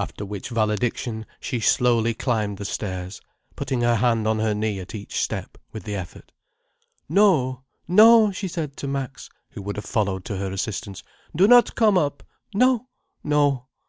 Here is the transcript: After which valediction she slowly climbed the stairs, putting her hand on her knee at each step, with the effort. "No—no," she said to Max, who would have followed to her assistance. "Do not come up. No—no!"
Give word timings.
After 0.00 0.24
which 0.26 0.48
valediction 0.48 1.26
she 1.38 1.60
slowly 1.60 2.12
climbed 2.12 2.58
the 2.58 2.64
stairs, 2.64 3.20
putting 3.54 3.82
her 3.82 3.94
hand 3.94 4.26
on 4.26 4.40
her 4.40 4.52
knee 4.52 4.80
at 4.80 4.96
each 4.96 5.20
step, 5.20 5.56
with 5.70 5.84
the 5.84 5.94
effort. 5.94 6.32
"No—no," 7.08 8.32
she 8.32 8.48
said 8.48 8.76
to 8.78 8.88
Max, 8.88 9.30
who 9.50 9.62
would 9.62 9.76
have 9.76 9.84
followed 9.84 10.24
to 10.24 10.38
her 10.38 10.50
assistance. 10.50 11.04
"Do 11.36 11.46
not 11.46 11.76
come 11.76 11.96
up. 11.96 12.24
No—no!" 12.52 13.68